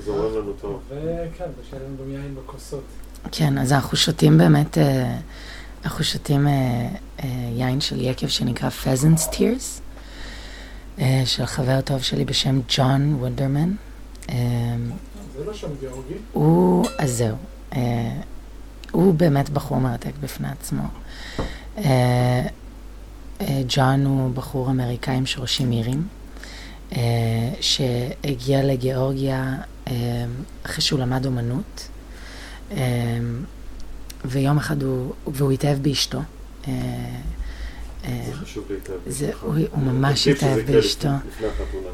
[0.04, 0.80] זורם לנו טוב.
[0.88, 2.84] וכן, ושיהיה לנו גם יין בכוסות.
[3.32, 5.16] כן, אז אנחנו שותים באמת, אה,
[5.84, 6.52] אנחנו שותים אה,
[7.22, 9.88] אה, יין של יקב שנקרא Pheasant's Tears, אה,
[11.24, 13.72] של חבר טוב שלי בשם ג'ון וונדרמן.
[14.30, 14.37] אה,
[15.38, 16.14] זה לא שם גיאורגי.
[16.32, 17.37] הוא, אז זהו,
[17.72, 18.12] אה,
[18.90, 20.82] הוא באמת בחור מרתק בפני עצמו.
[21.78, 22.46] אה,
[23.40, 26.06] אה, ג'ון הוא בחור אמריקאי עם שורשים אירים,
[26.92, 26.98] אה,
[27.61, 29.54] שהגיע לגיאורגיה
[29.88, 29.94] אה,
[30.66, 31.88] אחרי שהוא למד אומנות,
[32.70, 32.76] אה,
[34.24, 36.20] ויום אחד הוא, והוא התאהב באשתו.
[38.08, 38.64] אה, אה, זה חשוב.
[38.68, 39.42] זה, בשבילך.
[39.42, 41.08] הוא, הוא ממש התאהב באשתו.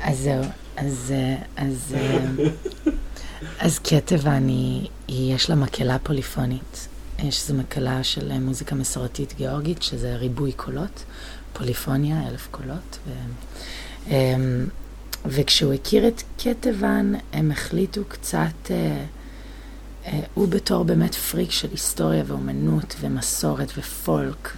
[0.00, 0.44] אז זהו,
[0.76, 2.50] אז, אה, אז, אה,
[3.58, 10.16] אז קטב אני, יש לה מקהלה פוליפונית, אה, שזו מקהלה של מוזיקה מסורתית גיאורגית, שזה
[10.16, 11.04] ריבוי קולות,
[11.52, 12.98] פוליפוניה, אלף קולות.
[13.06, 13.12] ו,
[14.06, 14.66] אמ,
[15.26, 18.70] וכשהוא הכיר את קטבן, הם החליטו קצת,
[20.34, 24.56] הוא בתור באמת פריק של היסטוריה ואומנות ומסורת ופולק,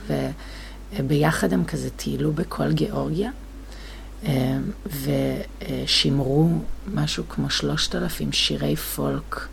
[0.92, 3.30] וביחד הם כזה טיילו בכל גיאורגיה.
[4.24, 4.58] אה,
[5.86, 6.48] ושימרו
[6.94, 9.48] משהו כמו שלושת אלפים שירי פולק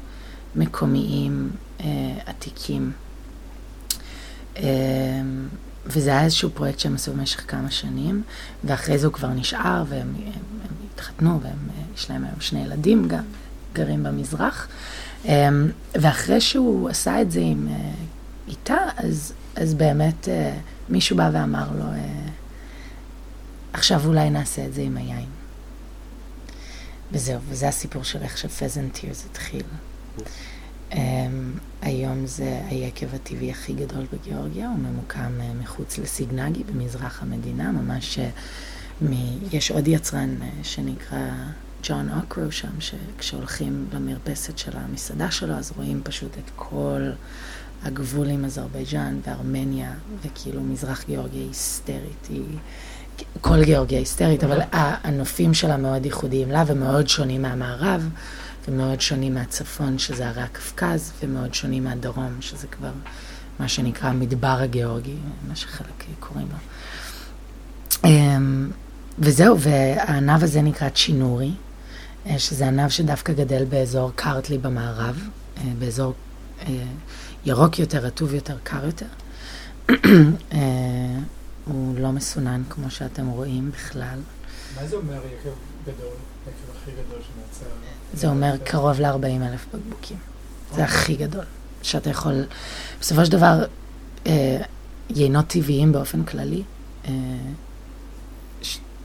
[0.56, 1.50] מקומיים
[1.82, 1.86] אה,
[2.26, 2.92] עתיקים.
[4.58, 4.64] אה,
[5.86, 8.24] וזה היה איזשהו פרויקט שהם עשו במשך כמה שנים,
[8.64, 10.32] ואחרי זה הוא כבר נשאר, והם הם,
[10.64, 13.24] הם התחתנו, ויש להם היום שני ילדים גם,
[13.74, 14.68] גרים במזרח.
[15.96, 17.68] ואחרי שהוא עשה את זה עם,
[18.48, 20.28] איתה, אז, אז באמת
[20.90, 22.30] מישהו בא ואמר לו, אה,
[23.74, 25.30] עכשיו אולי נעשה את זה עם היין.
[27.12, 29.64] וזהו, וזה הסיפור של איך שפזנט טירס התחיל.
[30.92, 30.96] Um,
[31.82, 38.20] היום זה היקב הטבעי הכי גדול בגיאורגיה, הוא ממוקם uh, מחוץ לסיגנגי, במזרח המדינה, ממש,
[38.20, 39.14] uh, מ...
[39.52, 41.32] יש עוד יצרן uh, שנקרא
[41.84, 47.10] ג'ון אוקרו שם, שכשהולכים למרפסת של המסעדה שלו, אז רואים פשוט את כל
[47.84, 49.92] הגבול עם אזרבייג'אן וארמניה,
[50.26, 52.58] וכאילו מזרח גיאורגיה היסטרית, היא...
[53.42, 58.10] כל גיאורגיה היסטרית, אבל הנופים שלה מאוד ייחודיים לה ומאוד שונים מהמערב,
[58.68, 62.92] ומאוד שונים מהצפון, שזה הרי הקווקז, ומאוד שונים מהדרום, שזה כבר
[63.60, 65.16] מה שנקרא המדבר הגיאורגי,
[65.48, 68.10] מה שחלק קוראים לו.
[69.20, 71.52] וזהו, והענב הזה נקרא צ'ינורי,
[72.38, 75.28] שזה ענב שדווקא גדל באזור קרטלי במערב,
[75.80, 76.14] באזור
[77.46, 79.06] ירוק יותר, רטוב יותר, קר יותר.
[81.66, 84.20] הוא לא מסונן כמו שאתם רואים בכלל.
[84.76, 85.50] מה זה אומר יקב
[85.84, 86.14] גדול,
[86.48, 87.76] יקב הכי גדול שמייצר?
[88.14, 90.18] זה אומר קרוב ל-40 אלף בקבוקים.
[90.76, 91.46] זה הכי גדול.
[91.82, 92.46] שאתה יכול,
[93.00, 93.66] בסופו של דבר,
[94.28, 94.62] אה,
[95.10, 96.64] יינות טבעיים באופן כללי,
[97.06, 97.12] אה,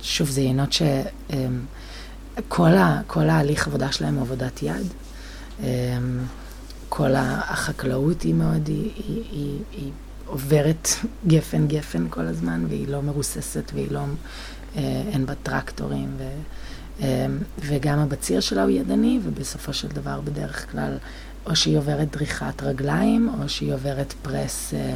[0.00, 0.92] שוב, זה יינות שכל
[2.64, 4.86] אה, כל ההליך עבודה שלהם הוא עבודת יד.
[6.92, 9.92] אה, כל החקלאות היא מאוד, היא, היא, היא, היא
[10.26, 10.88] עוברת
[11.26, 14.00] גפן גפן כל הזמן, והיא לא מרוססת, והיא לא,
[14.76, 16.22] אה, אין בה טרקטורים, ו,
[17.00, 17.26] אה,
[17.60, 20.98] וגם הבציר שלה הוא ידני, ובסופו של דבר בדרך כלל,
[21.46, 24.94] או שהיא עוברת דריכת רגליים, או שהיא עוברת פרס, אה,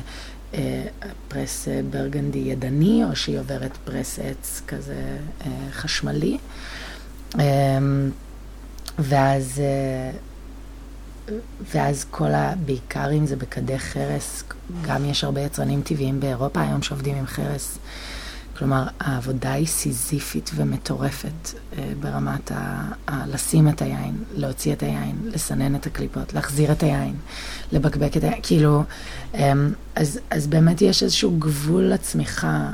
[0.54, 0.84] אה,
[1.28, 6.38] פרס אה, ברגנדי ידני, או שהיא עוברת פרס עץ כזה אה, חשמלי.
[7.40, 7.78] אה,
[8.98, 9.60] ואז...
[11.74, 12.54] ואז כל ה...
[12.64, 14.44] בעיקר אם זה בכדי חרס,
[14.82, 17.78] גם יש הרבה יצרנים טבעיים באירופה היום שעובדים עם חרס.
[18.56, 22.88] כלומר, העבודה היא סיזיפית ומטורפת אה, ברמת ה...
[23.08, 23.26] ה...
[23.26, 27.14] לשים את היין, להוציא את היין, לסנן את הקליפות, להחזיר את היין,
[27.72, 28.82] לבקבק את היין, כאילו,
[29.34, 29.52] אה,
[29.94, 32.70] אז, אז באמת יש איזשהו גבול לצמיחה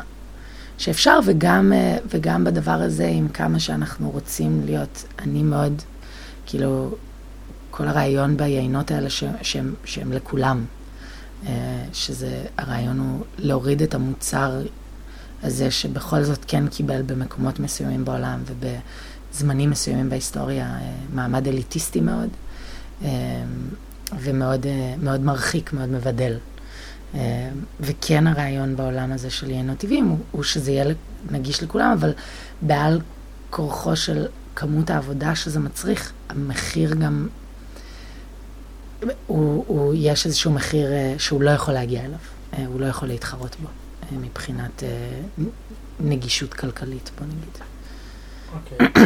[0.78, 5.82] שאפשר, וגם, אה, וגם בדבר הזה, עם כמה שאנחנו רוצים להיות, אני מאוד,
[6.46, 6.94] כאילו,
[7.78, 10.64] כל הרעיון ביינות האלה ש, שהם, שהם לכולם,
[11.92, 14.62] שזה, הרעיון הוא להוריד את המוצר
[15.42, 20.78] הזה שבכל זאת כן קיבל במקומות מסוימים בעולם ובזמנים מסוימים בהיסטוריה
[21.14, 22.28] מעמד אליטיסטי מאוד,
[24.20, 24.66] ומאוד
[25.02, 26.36] מאוד מרחיק, מאוד מבדל.
[27.80, 30.94] וכן הרעיון בעולם הזה של יינות טבעיים הוא, הוא שזה יהיה
[31.30, 32.12] נגיש לכולם, אבל
[32.62, 33.00] בעל
[33.50, 37.28] כורחו של כמות העבודה שזה מצריך, המחיר גם
[39.26, 42.18] הוא, הוא, יש איזשהו מחיר uh, שהוא לא יכול להגיע אליו,
[42.52, 44.82] uh, הוא לא יכול להתחרות בו uh, מבחינת
[46.00, 47.58] נגישות כלכלית, בוא נגיד.
[48.54, 49.02] אוקיי.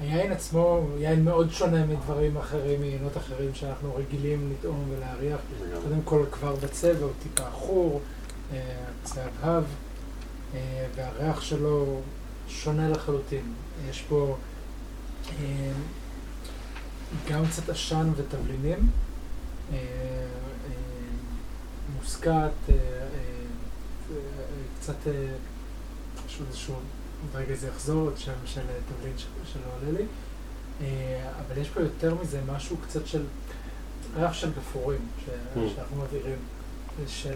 [0.00, 5.40] היין עצמו הוא יין מאוד שונה מדברים אחרים, מיינות אחרים שאנחנו רגילים לטעום ולהריח.
[5.82, 8.00] קודם כל כבר בצבע הוא טיפה עכור,
[9.04, 9.64] צהבהב.
[10.54, 12.00] אה, והריח שלו
[12.48, 13.52] שונה לחלוטין.
[13.90, 14.36] יש פה
[15.28, 15.72] אה,
[17.30, 18.90] גם קצת עשן ותבלינים,
[19.72, 19.78] אה,
[21.96, 22.50] מוסקת,
[24.80, 24.96] קצת,
[26.26, 26.74] פשוט איזשהו,
[27.34, 29.12] רגע זה יחזור, את שם של תבלין
[29.52, 30.04] שלא עולה לי,
[31.38, 33.24] אבל יש פה יותר מזה משהו קצת של
[34.16, 35.58] ריח של גפורים mm.
[35.74, 36.38] שאנחנו מבהירים,
[37.06, 37.34] של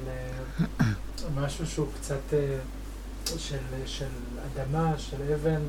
[1.34, 2.34] משהו שהוא קצת
[3.24, 4.08] של, של
[4.46, 5.60] אדמה, של אבן,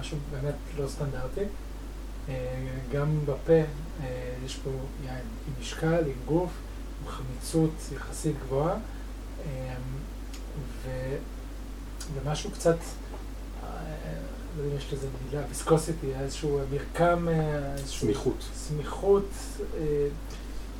[0.00, 1.44] משהו באמת לא סטנדרטי.
[2.92, 3.62] גם בפה
[4.46, 4.70] יש פה
[5.04, 6.50] יין עם משקל, עם גוף,
[7.02, 8.76] עם חמיצות יחסית גבוהה,
[10.84, 10.90] ו,
[12.14, 12.76] ומשהו קצת,
[13.62, 17.28] לא יודע אם יש לזה מילה, ויסקוסיטי, איזשהו מרקם,
[17.78, 18.06] איזשהו...
[18.06, 18.44] סמיכות.
[18.54, 19.28] סמיכות.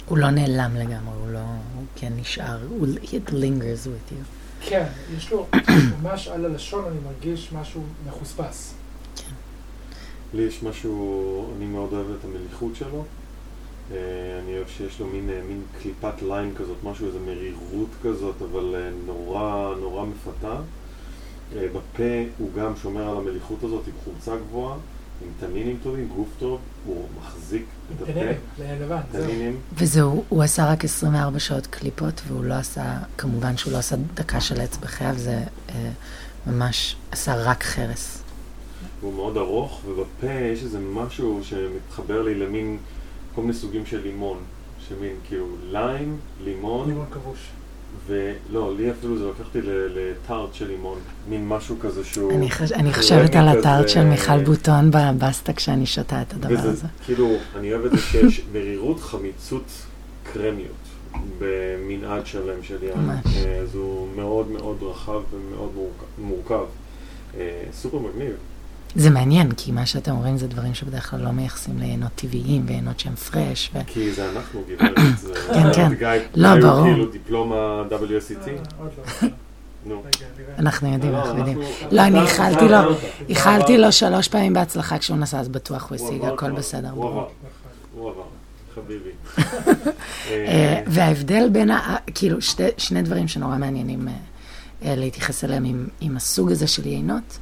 [0.08, 1.38] הוא לא נעלם לגמרי, הוא לא,
[1.74, 4.24] הוא כן נשאר, הוא, it lingers with you.
[4.60, 5.46] כן, יש לו
[6.02, 8.74] ממש על הלשון, אני מרגיש משהו מחוספס.
[10.34, 13.04] לי יש משהו, אני מאוד אוהב את המליחות שלו.
[13.92, 13.96] אה,
[14.44, 18.74] אני אוהב שיש לו מין, אה, מין קליפת ליים כזאת, משהו, איזו מרירות כזאת, אבל
[18.74, 20.60] אה, נורא, נורא מפתה.
[21.54, 24.76] בפה הוא גם שומר על המליחות הזאת עם חולצה גבוהה.
[25.22, 27.64] עם תנינים טובים, גוף טוב, הוא מחזיק
[27.96, 28.10] את הפה.
[29.12, 29.56] תנינים.
[29.74, 34.40] וזהו, הוא עשה רק 24 שעות קליפות, והוא לא עשה, כמובן שהוא לא עשה דקה
[34.40, 35.90] של עץ בחייו, זה אה,
[36.46, 38.22] ממש עשה רק חרס.
[39.00, 42.78] הוא מאוד ארוך, ובפה יש איזה משהו שמתחבר לי למין
[43.34, 44.38] כל מיני סוגים של לימון,
[44.88, 46.88] שמין כאילו ליים, לימון.
[46.88, 47.38] לימון כבוש.
[48.06, 52.32] ולא, לי אפילו זה לקח אותי לטארט של לימון, מין משהו כזה שהוא...
[52.32, 52.72] אני, חש...
[52.72, 56.86] אני חושבת על הטארט של מיכל בוטון בבסטה כשאני שותה את הדבר וזה, הזה.
[57.04, 59.64] כאילו, אני אוהב את זה שיש מרירות חמיצות
[60.32, 60.72] קרמיות
[61.38, 62.98] במנעד שלם של יין.
[62.98, 63.24] ממש.
[63.36, 66.04] אה, אז הוא מאוד מאוד רחב ומאוד מורכב.
[66.18, 66.64] מורכב.
[67.36, 68.32] אה, סופר מגניב.
[68.98, 73.00] זה מעניין, כי מה שאתם אומרים זה דברים שבדרך כלל לא מייחסים ליינות טבעיים ויינות
[73.00, 73.70] שהם פרש.
[73.74, 73.78] ו...
[73.86, 74.98] כי זה אנחנו, גברת.
[75.74, 76.18] כן, כן.
[76.34, 76.84] לא, ברור.
[76.84, 78.48] כאילו דיפלומה WSET?
[78.48, 79.28] אה,
[79.86, 80.02] נו.
[80.58, 81.58] אנחנו יודעים, לא, אנחנו יודעים.
[81.92, 82.78] לא, אני איחלתי לו,
[83.28, 86.90] איחלתי לו שלוש פעמים בהצלחה כשהוא נסע, אז בטוח הוא השיג, הכל בסדר.
[86.90, 87.28] הוא עבר,
[87.94, 88.22] הוא עבר,
[88.74, 89.10] חביבי.
[90.30, 91.70] אה, וההבדל בין,
[92.14, 92.38] כאילו,
[92.76, 97.38] שני דברים שנורא מעניינים אה, להתייחס אליהם עם הסוג הזה של יינות.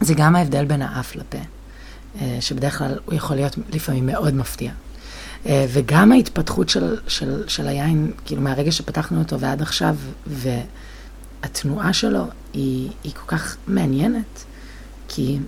[0.00, 1.38] זה גם ההבדל בין האף לפה,
[2.20, 4.72] אה, שבדרך כלל הוא יכול להיות לפעמים מאוד מפתיע.
[5.46, 12.24] אה, וגם ההתפתחות של, של, של היין, כאילו מהרגע שפתחנו אותו ועד עכשיו, והתנועה שלו
[12.52, 14.44] היא, היא כל כך מעניינת,
[15.08, 15.38] כי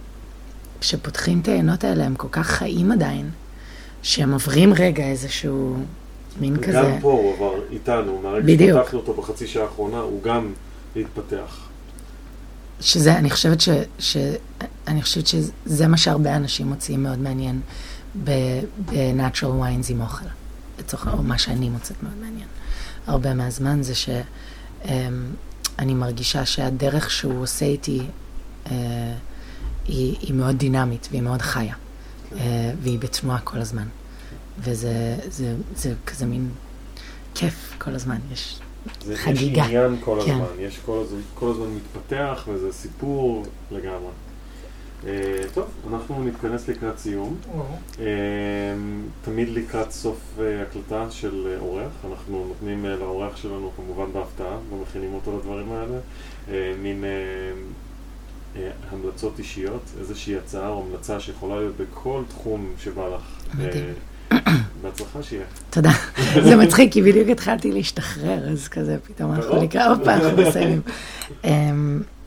[0.81, 3.31] כשפותחים את העיינות האלה הם כל כך חיים עדיין,
[4.03, 5.77] שהם עוברים רגע איזשהו
[6.41, 6.83] מין וגם כזה...
[6.83, 10.53] וגם פה הוא עבר איתנו, מהרגע שפתחנו אותו בחצי שעה האחרונה, הוא גם
[10.97, 11.72] התפתח.
[12.83, 13.69] שזה, אני חושבת ש...
[13.99, 14.17] ש
[14.89, 17.61] אני חושבת שזה מה שהרבה אנשים מוצאים מאוד מעניין
[18.25, 20.25] ב-natural wines עם אוכל,
[20.79, 22.49] לצורך, או מה שאני מוצאת מאוד מעניין.
[23.07, 24.23] הרבה מהזמן זה שאני
[25.81, 28.01] אמ, מרגישה שהדרך שהוא עושה איתי
[28.71, 29.15] אה,
[29.87, 31.75] היא, היא מאוד דינמית והיא מאוד חיה,
[32.33, 33.87] אה, והיא בתנועה כל הזמן.
[34.59, 36.51] וזה זה, זה כזה מין
[37.35, 38.59] כיף כל הזמן, יש
[39.05, 39.63] זה, חגיגה.
[39.63, 40.33] יש עניין כל כן.
[40.33, 44.11] הזמן, יש כל הזמן, כל הזמן מתפתח וזה סיפור לגמרי.
[45.03, 45.05] Uh,
[45.55, 47.37] טוב, אנחנו נתכנס לקראת סיום.
[47.93, 47.99] Uh,
[49.25, 54.57] תמיד לקראת סוף uh, הקלטה של uh, אורח, אנחנו נותנים uh, לאורח שלנו כמובן בהפתעה,
[54.73, 55.99] ומכינים אותו לדברים האלה,
[56.49, 56.51] uh,
[56.83, 58.59] מין uh, uh,
[58.91, 63.55] המלצות אישיות, איזושהי הצעה או המלצה שיכולה להיות בכל תחום שבא לך.
[63.55, 63.95] מדהים.
[64.83, 65.45] בהצלחה שיהיה.
[65.71, 65.91] תודה.
[66.45, 70.83] זה מצחיק, כי בדיוק התחלתי להשתחרר, אז כזה פתאום אנחנו נקרא עוד פעם, אנחנו מסיימים.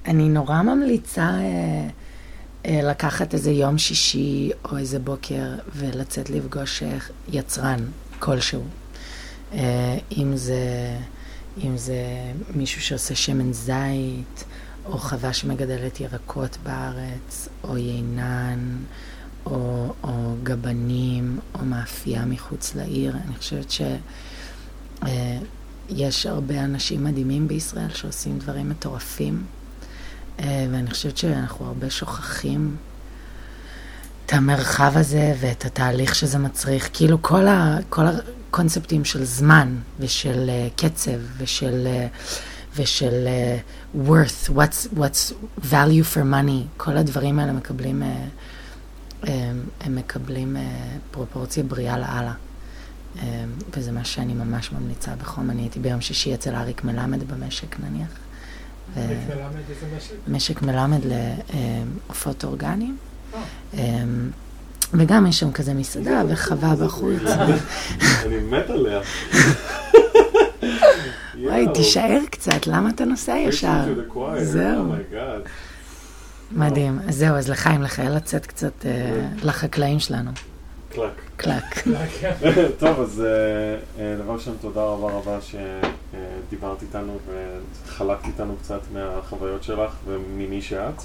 [0.08, 1.88] אני נורא ממליצה אה,
[2.66, 5.44] אה, לקחת איזה יום שישי או איזה בוקר
[5.76, 6.98] ולצאת לפגוש אה,
[7.32, 7.80] יצרן
[8.20, 8.64] כלשהו.
[10.18, 10.60] אם זה,
[11.64, 11.96] אם זה
[12.56, 14.44] מישהו שעושה שמן זית,
[14.86, 18.78] או חווה שמגדלת ירקות בארץ, או יינן.
[19.46, 23.16] או, או גבנים, או מאפייה מחוץ לעיר.
[23.28, 29.46] אני חושבת שיש אה, הרבה אנשים מדהימים בישראל שעושים דברים מטורפים,
[30.40, 32.76] אה, ואני חושבת שאנחנו הרבה שוכחים
[34.26, 36.90] את המרחב הזה ואת התהליך שזה מצריך.
[36.94, 41.88] כאילו כל, ה, כל הקונספטים של זמן ושל uh, קצב ושל...
[41.88, 42.18] Uh,
[42.78, 45.34] ושל uh, worth, what's, what's
[45.72, 48.06] value for money, כל הדברים האלה מקבלים uh,
[49.24, 50.62] הם, הם מקבלים אה,
[51.12, 52.34] פרופורציה בריאה לאללה.
[53.74, 55.50] וזה מה שאני ממש ממליצה בחום.
[55.50, 58.08] אני הייתי ביום שישי אצל אריק מלמד במשק נניח,
[58.94, 59.00] ו...
[59.00, 60.16] משק מלמד איזה משק?
[60.28, 61.00] משק מלמד
[62.08, 62.98] לעופות אורגניים.
[63.74, 64.30] אמ,
[64.94, 67.22] וגם יש שם כזה מסעדה וחווה בחוץ.
[68.26, 69.02] אני מת עליה.
[71.44, 73.84] וואי, תישאר קצת, למה אתה נוסע ישר?
[74.44, 74.94] זהו.
[76.52, 77.00] מדהים.
[77.08, 80.32] אז זהו, אז לחיים, לחייל לצאת קצת אה, לחקלאים שלנו.
[80.90, 81.22] קלק.
[81.38, 81.84] קלק.
[82.80, 87.18] טוב, אז אה, אה, דבר ראשון, תודה רבה רבה שדיברת איתנו
[87.86, 91.02] וחלקת איתנו קצת מהחוויות שלך וממי שאת.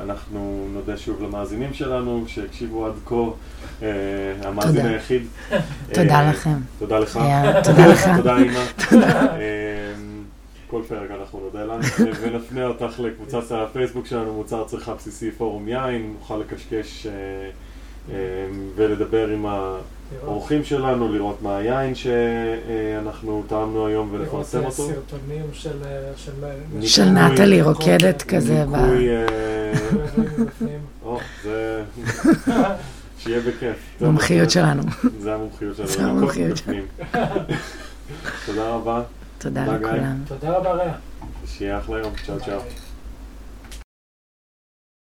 [0.00, 3.14] אנחנו נודה שוב למאזינים שלנו שהקשיבו עד כה,
[4.42, 5.22] המאזין היחיד.
[5.92, 6.56] תודה לכם.
[6.78, 7.18] תודה לך.
[7.64, 8.08] תודה לך.
[8.16, 8.60] תודה אימא.
[10.66, 11.82] כל פרק אנחנו נודה לנו,
[12.22, 17.06] ונפנה אותך לקבוצת הפייסבוק שלנו, מוצר צריכה בסיסי פורום יין, נוכל לקשקש
[18.74, 24.88] ולדבר עם האורחים שלנו, לראות מה היין שאנחנו טעמנו היום ולפרסם אותו.
[24.90, 25.78] לראות סרטונים של...
[26.82, 28.64] של נטלי רוקדת כזה.
[28.64, 29.08] ניקוי...
[31.42, 31.82] זה...
[33.18, 33.76] שיהיה בכיף.
[34.00, 34.82] מומחיות שלנו.
[35.20, 35.88] זה המומחיות שלנו.
[35.88, 36.82] זה המומחיות שלנו.
[38.46, 39.02] תודה רבה.
[39.38, 40.22] תודה לכולם.
[40.28, 40.92] תודה רבה, רע.
[41.46, 42.12] שיהיה אחלה יום.
[42.26, 42.85] צ'או צ'או.